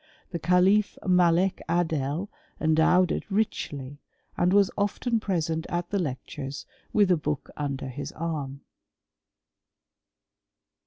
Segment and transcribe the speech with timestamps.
[0.31, 3.99] The cahfMalek Adol endowed it richly,
[4.35, 8.61] and was often present at the lectures with a book under his arm.